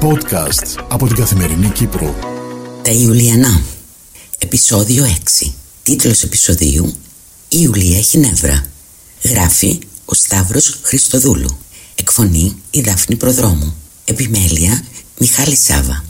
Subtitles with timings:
[0.00, 2.14] Podcast από την Καθημερινή Κύπρο.
[2.82, 3.62] Τα Ιουλιανά.
[4.38, 5.04] Επισόδιο
[5.44, 5.52] 6.
[5.82, 6.86] Τίτλος επεισοδίου
[7.48, 8.64] «Η Ιουλία έχει νεύρα».
[9.22, 11.58] Γράφει ο Σταύρος Χριστοδούλου.
[11.94, 13.74] Εκφωνεί η Δάφνη Προδρόμου.
[14.04, 14.84] Επιμέλεια
[15.18, 16.07] Μιχάλη Σάβα.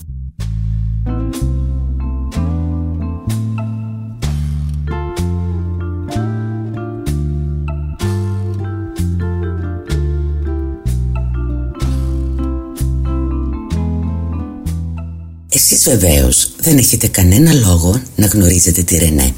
[15.61, 19.35] Εσείς βεβαίως δεν έχετε κανένα λόγο να γνωρίζετε τη Ρενέ.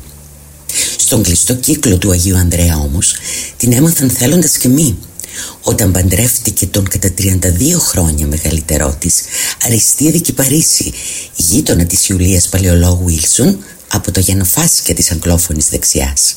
[0.97, 3.15] Στον κλειστό κύκλο του Αγίου Ανδρέα όμως
[3.57, 4.99] την έμαθαν θέλοντας και μη
[5.63, 7.41] όταν παντρεύτηκε τον κατά 32
[7.79, 9.23] χρόνια μεγαλύτερό της
[9.65, 10.93] Αριστίδη Παρίσι,
[11.37, 13.59] γείτονα της Ιουλίας Παλαιολόγου Ήλσον
[13.89, 16.37] από το γενοφάσικια της αγγλόφωνης δεξιάς.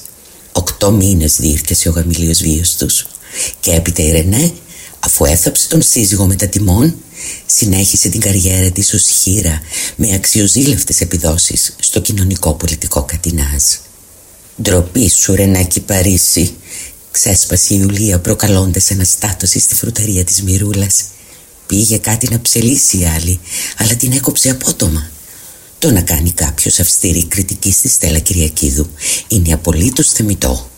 [0.51, 3.07] Οκτώ μήνες διήρκεσε ο γαμιλίος βίος τους
[3.59, 4.51] και έπειτα η Ρενέ
[5.05, 6.95] αφού έθαψε τον σύζυγο με τα τιμών
[7.45, 9.61] συνέχισε την καριέρα της ως χείρα
[9.95, 13.63] με αξιοζήλευτες επιδόσεις στο κοινωνικό πολιτικό κατινάζ.
[14.61, 16.53] Ντροπή σου Ρενάκη Παρίσι
[17.11, 21.03] Ξέσπασε η Ιουλία προκαλώντας αναστάτωση στη φρουταρία της Μυρούλας.
[21.67, 23.39] Πήγε κάτι να ψελίσει η άλλη
[23.77, 25.11] Αλλά την έκοψε απότομα.
[25.79, 28.89] Το να κάνει κάποιος αυστηρή κριτική στη Στέλλα Κυριακίδου
[29.27, 30.69] Είναι απολύτως θεμητό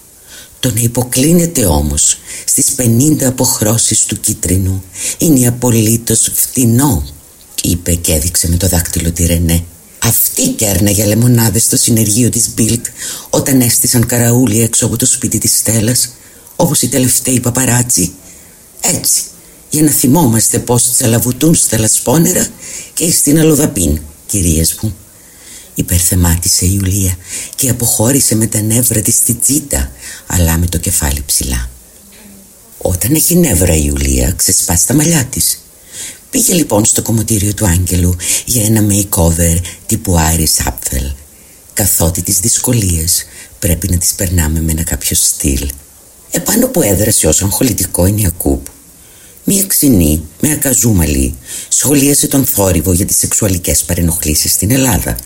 [0.65, 4.83] Το να υποκλίνεται όμως Στις 50 αποχρώσεις του κίτρινου
[5.17, 7.03] Είναι απολύτως φτηνό
[7.63, 9.63] Είπε και έδειξε με το δάκτυλο τη Ρενέ
[9.99, 12.85] αυτή κέρναγε λεμονάδες στο συνεργείο της Μπίλτ
[13.29, 16.13] όταν έστησαν καραούλι έξω από το σπίτι της Στέλλας
[16.55, 18.11] όπως οι τελευταίοι παπαράτσι.
[18.81, 19.21] Έτσι,
[19.69, 22.47] για να θυμόμαστε πως τσαλαβουτούν στα λασπόνερα
[22.93, 24.95] και στην αλλοδαπίν, κυρίες μου.
[25.75, 27.17] Υπερθεμάτισε η Ιουλία
[27.55, 29.91] και αποχώρησε με τα νεύρα της στη τσίτα,
[30.27, 31.69] αλλά με το κεφάλι ψηλά.
[32.77, 35.65] Όταν έχει νεύρα η Ιουλία, ξεσπά τα μαλλιά της.
[36.29, 38.15] Πήγε λοιπόν στο κομμωτήριο του Άγγελου
[38.45, 41.13] για ένα makeover τύπου Iris Apfel.
[41.73, 43.25] Καθότι τις δυσκολίες
[43.59, 45.69] πρέπει να τις περνάμε με ένα κάποιο στυλ
[46.35, 48.65] επάνω που έδρασε ως αγχολητικό είναι η Ακούπ.
[49.43, 51.35] Μία ξινή με ακαζούμαλη
[51.67, 55.17] σχολίασε τον θόρυβο για τις σεξουαλικές παρενοχλήσεις στην Ελλάδα.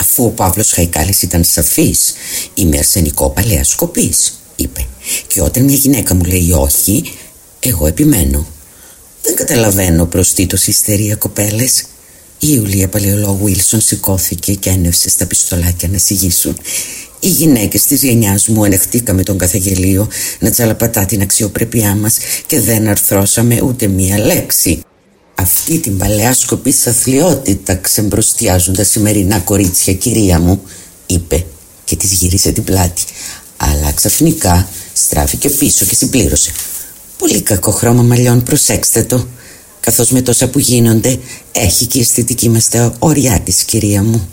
[0.00, 2.12] Αφού ο Παύλος Χαϊκάλης ήταν σαφής,
[2.54, 4.86] είμαι αρσενικό παλαιά σκοπής, είπε.
[5.26, 7.12] Και όταν μια γυναίκα μου λέει όχι,
[7.60, 8.46] εγώ επιμένω.
[9.22, 11.84] Δεν καταλαβαίνω προστίτως ιστερία κοπέλες.
[12.38, 16.58] Η Ιουλία Παλαιολόγου Βίλσον σηκώθηκε και ένευσε στα πιστολάκια να συγγύσουν.
[17.20, 20.08] Οι γυναίκες της γενιάς μου ανεχτήκαμε τον καθεγελίο
[20.38, 24.82] να τσαλαπατά την αξιοπρέπειά μας και δεν αρθρώσαμε ούτε μία λέξη.
[25.40, 30.62] Αυτή την παλαιά σκοπή αθλειότητα ξεμπροστιάζουν τα σημερινά κορίτσια κυρία μου,
[31.06, 31.44] είπε
[31.84, 33.02] και της γύρισε την πλάτη.
[33.56, 36.52] Αλλά ξαφνικά στράφηκε πίσω και συμπλήρωσε.
[37.18, 39.26] Πολύ κακό χρώμα μαλλιών, προσέξτε το.
[39.80, 41.18] Καθώς με τόσα που γίνονται
[41.52, 44.28] έχει και η αισθητική μας τα όρια της κυρία μου.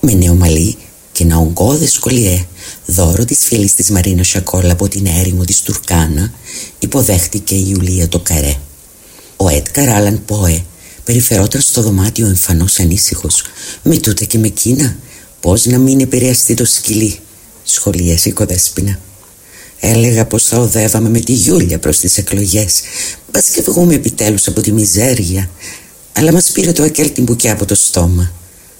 [0.00, 0.76] Με νέο μαλλί
[1.12, 2.46] και ένα ογκώδες σκολιέ
[2.86, 6.32] δώρο της φίλης της Μαρίνο Σακόλα από την έρημο της Τουρκάνα
[6.78, 8.56] υποδέχτηκε η Ιουλία το καρέ.
[9.40, 10.64] Ο Έτκαρ Άλαν Πόε
[11.04, 13.42] περιφερόταν στο δωμάτιο εμφανώς ανήσυχος.
[13.82, 14.96] Με τούτα και με κίνα
[15.40, 17.18] πώς να μην επηρεαστεί το σκυλί
[17.64, 18.98] σχολίασε η κοδέσποινα.
[19.80, 22.80] Έλεγα πως θα οδεύαμε με τη Γιούλια προς τις εκλογές.
[23.32, 25.50] Μπας και βγούμε επιτέλους από τη μιζέρια.
[26.12, 28.32] Αλλά μας πήρε το ακέλ την μπουκιά από το στόμα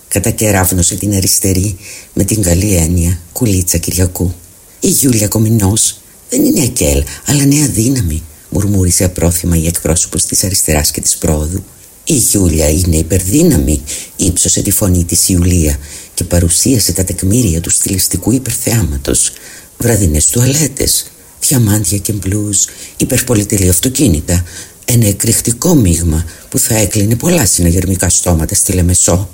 [0.09, 1.77] Κατακεράβνωσε την αριστερή
[2.13, 4.35] με την καλή έννοια κουλίτσα Κυριακού.
[4.81, 6.01] Η Γιούλια Κομινός.
[6.31, 11.65] Δεν είναι ακέλ, αλλά νέα δύναμη, μουρμούρισε απρόθυμα η εκπρόσωπος της αριστεράς και της πρόοδου.
[12.05, 13.83] Η Γιούλια είναι υπερδύναμη,
[14.17, 15.79] ύψωσε τη φωνή της Ιουλία
[16.15, 19.31] και παρουσίασε τα τεκμήρια του στιλιστικού υπερθεάματος.
[19.79, 21.11] Βραδινές τουαλέτες,
[21.41, 22.59] διαμάντια και μπλούζ,
[22.97, 24.45] υπερπολιτελή αυτοκίνητα,
[24.85, 29.29] ένα εκρηκτικό μείγμα που θα έκλεινε πολλά συναγερμικά στόματα στη Λεμεσό.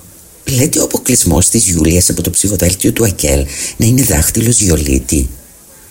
[0.44, 3.46] Λέτε ο αποκλεισμός της Γιούλιας από το ψυχοδέλτιο του Ακέλ
[3.76, 5.28] να είναι δάχτυλος Γιολίτη.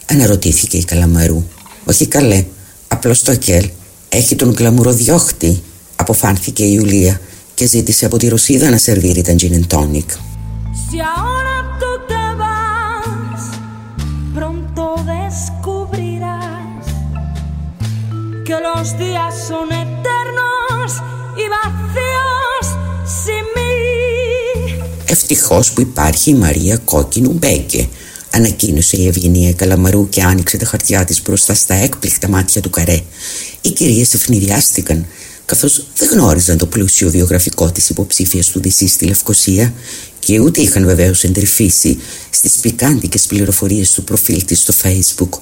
[0.05, 1.43] Αναρωτήθηκε η Καλαμαρού.
[1.85, 2.45] Όχι καλέ,
[2.93, 3.69] απλώς το Ακέλ
[4.09, 5.63] έχει τον κλαμουροδιώχτη,
[5.95, 7.21] αποφάνθηκε η Ιουλία
[7.53, 10.05] και ζήτησε από τη Ρωσίδα να σερβίρει τα gin tonic.
[18.47, 20.89] que los días son eternos
[21.43, 22.65] y vacíos
[23.23, 23.45] sin
[25.05, 27.87] Ευτυχώς που υπάρχει η Μαρία Κόκκινου Μπέγκε,
[28.33, 33.01] ανακοίνωσε η Ευγενία Καλαμαρού και άνοιξε τα χαρτιά της μπροστά στα έκπληκτα μάτια του καρέ.
[33.61, 35.05] Οι κυρίες ευνηδιάστηκαν,
[35.45, 39.73] καθώς δεν γνώριζαν το πλούσιο βιογραφικό της υποψήφιας του Δυσί στη Λευκοσία
[40.19, 41.97] και ούτε είχαν βεβαίως εντρυφήσει
[42.29, 45.39] στις πικάντικες πληροφορίες του προφίλ της στο Facebook.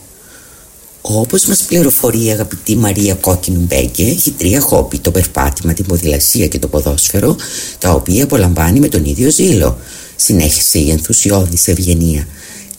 [1.02, 6.48] Όπως μας πληροφορεί η αγαπητή Μαρία Κόκκινου Μπέγκε, έχει τρία χόπι, το περπάτημα, την ποδηλασία
[6.48, 7.36] και το ποδόσφαιρο,
[7.80, 9.78] τα οποία απολαμβάνει με τον ίδιο ζήλο.
[10.16, 12.28] Συνέχισε η ενθουσιώδης ευγενία.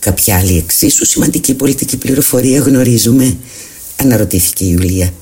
[0.02, 3.36] Κάποια άλλη εξίσου σημαντική πολιτική πληροφορία γνωρίζουμε,
[3.96, 5.12] αναρωτήθηκε η Ιουλία.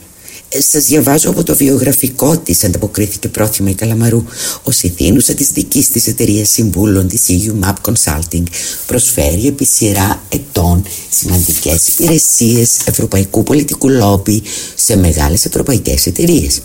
[0.59, 4.25] Σας διαβάζω από το βιογραφικό της, ανταποκρίθηκε πρόθυμα η Καλαμαρού.
[4.63, 8.43] Ω ηθήνουσα τη δική της εταιρείας συμβούλων της EU Map Consulting,
[8.87, 14.43] προσφέρει επί σειρά ετών σημαντικές υπηρεσίες ευρωπαϊκού πολιτικού λόμπι
[14.75, 16.61] σε μεγάλες ευρωπαϊκές εταιρείες.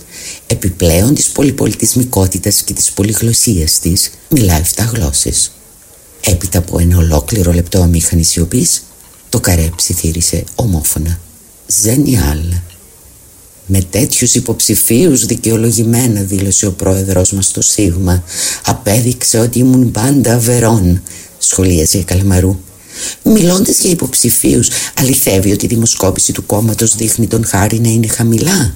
[0.48, 5.52] Επιπλέον της πολυπολιτισμικότητας και της πολυγλωσία της, μιλάει 7 γλώσσες.
[6.28, 8.68] Έπειτα από ένα ολόκληρο λεπτό αμήχανη σιωπή,
[9.30, 11.20] το καρέ ψιθύρισε ομόφωνα.
[11.68, 12.40] Ζενιάλ.
[13.66, 18.24] Με τέτοιους υποψηφίους δικαιολογημένα δήλωσε ο πρόεδρος μας στο Σίγμα.
[18.66, 21.02] Απέδειξε ότι ήμουν πάντα αβερών
[21.38, 22.60] Σχολίαζε η Καλαμαρού.
[23.24, 24.70] Μιλώντας για υποψηφίους
[25.00, 28.74] Αληθεύει ότι η δημοσκόπηση του κόμματος δείχνει τον Χάρη να είναι χαμηλά.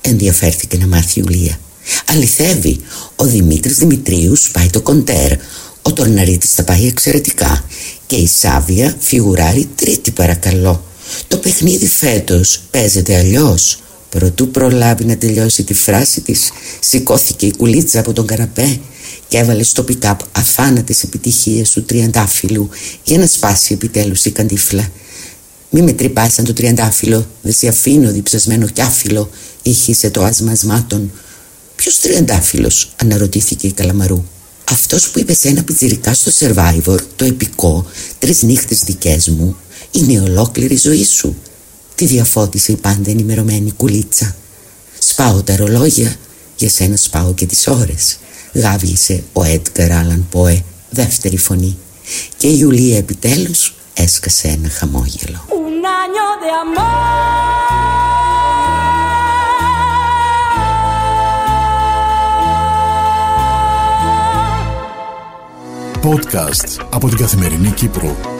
[0.00, 1.58] Ενδιαφέρθηκε να μάθει η Ιουλία.
[2.06, 2.80] Αληθεύει
[3.16, 5.32] Ο Δημήτρης Δημητρίους πάει το κοντέρ
[5.86, 7.64] Ο Τορναρίτης θα πάει εξαιρετικά
[8.06, 10.84] Και η Σάβια φιγουράρει τρίτη παρακαλώ.
[11.28, 13.78] Το παιχνίδι φέτος παίζεται αλλιώς.
[14.08, 16.50] Προτού προλάβει να τελειώσει τη φράση της
[16.80, 18.80] Σηκώθηκε η κουλίτσα από τον καραπέ
[19.28, 22.68] Και έβαλε στο πικάπ αφάνατες επιτυχίες του τριαντάφυλλου
[23.04, 24.90] Για να σπάσει επιτέλους η καντίφλα.
[25.70, 29.30] Μη με τρυπάσαν το τριαντάφυλλο Δεν σε αφήνω διψασμένο άφυλο
[29.62, 31.12] Ήχησε το άσμα ασμάτων
[31.76, 34.24] Ποιος τριαντάφυλλος αναρωτήθηκε η Καλαμαρού
[34.70, 37.86] Αυτός που είπε σε ένα πιτσιρικά στο Survivor Το επικό
[38.18, 39.56] Τρεις νύχτες δικές μου
[39.90, 41.36] Είναι η ολόκληρη ζωή σου.
[41.94, 44.36] Τη διαφώτισε η πάντα ενημερωμένη κουλίτσα.
[44.98, 46.16] Σπάω τα ρολόγια
[46.56, 48.18] Για σένα σπάω και τις ώρες
[48.52, 51.78] Γάβγισε ο Έντγκαρ Άλαν Πόε Δεύτερη φωνή.
[52.36, 55.44] Και η Ιουλία επιτέλους έσκασε ένα χαμόγελο
[66.14, 68.33] Podcast από την Καθημερινή Κύπρο